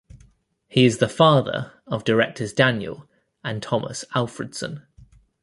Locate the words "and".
3.43-3.61